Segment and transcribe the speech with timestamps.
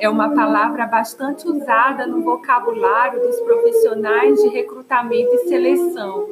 [0.00, 6.28] é uma palavra bastante usada no vocabulário dos profissionais de recrutamento e seleção.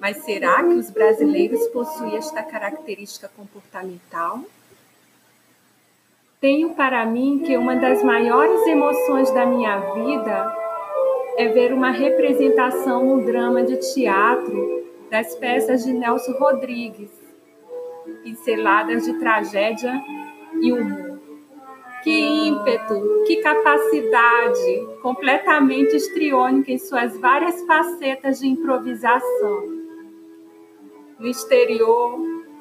[0.00, 4.40] Mas será que os brasileiros possuem esta característica comportamental?
[6.40, 10.56] Tenho para mim que uma das maiores emoções da minha vida
[11.36, 17.10] é ver uma representação no drama de teatro das peças de Nelson Rodrigues,
[18.22, 20.00] pinceladas de tragédia
[20.60, 21.18] e humor.
[22.02, 29.78] Que ímpeto, que capacidade, completamente estriônica em suas várias facetas de improvisação.
[31.18, 32.18] No exterior,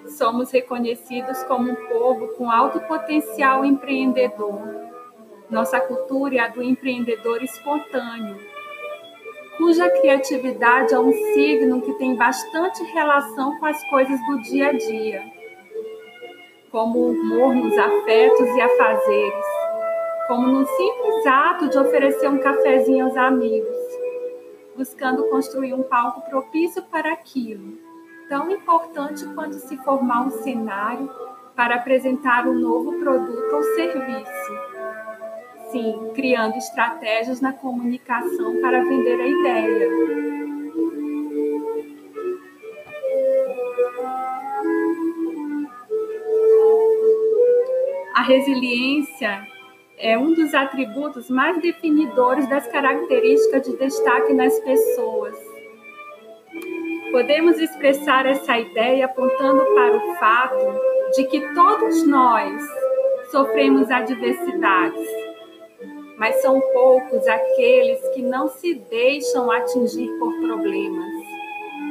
[0.08, 4.60] somos reconhecidos como um povo com alto potencial empreendedor.
[5.50, 8.38] Nossa cultura é a do empreendedor espontâneo,
[9.58, 14.72] cuja criatividade é um signo que tem bastante relação com as coisas do dia a
[14.74, 15.24] dia,
[16.72, 19.46] como o humor nos afetos e afazeres,
[20.28, 23.78] como no simples ato de oferecer um cafezinho aos amigos,
[24.76, 27.88] buscando construir um palco propício para aquilo
[28.30, 31.10] tão importante quanto se formar um cenário
[31.56, 34.54] para apresentar um novo produto ou serviço.
[35.72, 40.47] Sim, criando estratégias na comunicação para vender a ideia.
[48.28, 49.48] Resiliência
[49.98, 55.36] é um dos atributos mais definidores das características de destaque nas pessoas
[57.12, 60.58] Podemos expressar essa ideia apontando para o fato
[61.16, 62.62] de que todos nós
[63.32, 65.08] sofremos adversidades,
[66.18, 71.14] mas são poucos aqueles que não se deixam atingir por problemas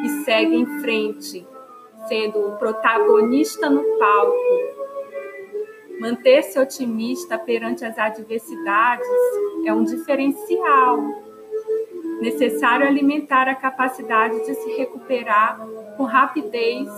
[0.04, 1.46] e seguem em frente,
[2.06, 4.75] sendo o protagonista no palco.
[6.06, 9.08] Manter-se otimista perante as adversidades
[9.64, 10.98] é um diferencial
[12.20, 15.58] necessário alimentar a capacidade de se recuperar
[15.96, 16.88] com rapidez,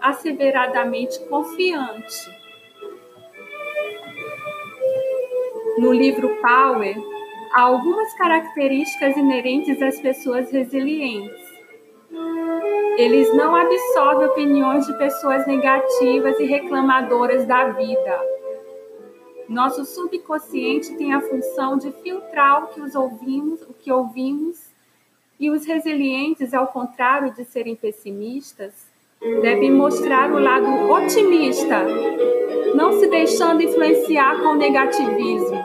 [0.00, 2.36] asseveradamente confiante.
[5.78, 6.96] No livro Power,
[7.54, 11.46] há algumas características inerentes às pessoas resilientes.
[12.96, 18.37] Eles não absorvem opiniões de pessoas negativas e reclamadoras da vida.
[19.48, 24.68] Nosso subconsciente tem a função de filtrar o que os ouvimos, o que ouvimos
[25.40, 28.74] e os resilientes, ao contrário de serem pessimistas,
[29.40, 31.82] devem mostrar o lado otimista,
[32.74, 35.64] não se deixando influenciar com o negativismo.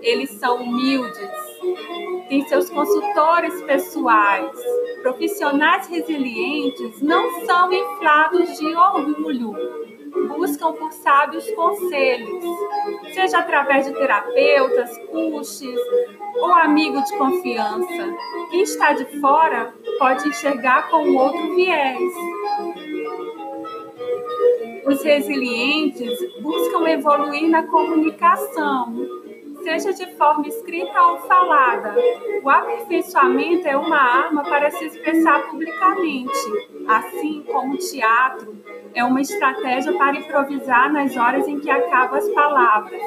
[0.00, 1.28] Eles são humildes,
[2.28, 4.52] têm seus consultores pessoais.
[5.02, 9.54] Profissionais resilientes não são inflados de orgulho,
[10.28, 12.44] buscam por sábios conselhos,
[13.12, 15.80] seja através de terapeutas, coaches
[16.36, 18.16] ou amigo de confiança.
[18.50, 22.12] Quem está de fora pode enxergar com outro viés.
[24.86, 28.94] Os resilientes buscam evoluir na comunicação,
[29.62, 31.94] seja de forma escrita ou falada.
[32.42, 36.38] O aperfeiçoamento é uma arma para se expressar publicamente,
[36.86, 38.54] assim como o teatro
[38.94, 43.02] é uma estratégia para improvisar nas horas em que acabam as palavras.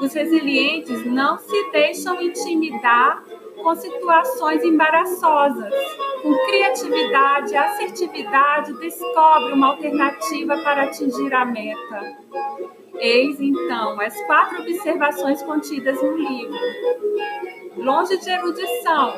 [0.00, 3.22] Os resilientes não se deixam intimidar
[3.62, 5.72] com situações embaraçosas.
[6.22, 12.18] Com criatividade e assertividade, descobre uma alternativa para atingir a meta.
[12.96, 16.58] Eis então as quatro observações contidas no livro.
[17.76, 19.14] Longe de erudição,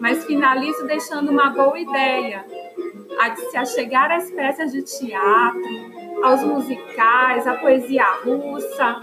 [0.00, 2.44] mas finalizo deixando uma boa ideia.
[3.20, 8.96] A se achegar às peças de teatro, aos musicais, à poesia russa,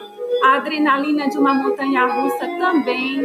[0.44, 3.22] a adrenalina de uma montanha russa também.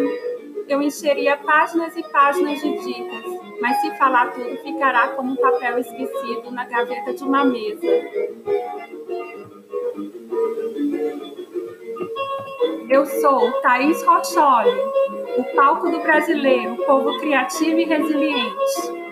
[0.69, 3.25] Eu encheria páginas e páginas de dicas,
[3.61, 7.87] mas se falar tudo, ficará como um papel esquecido na gaveta de uma mesa.
[12.89, 14.77] Eu sou Thaís Rocholi,
[15.39, 19.10] o palco do brasileiro, povo criativo e resiliente.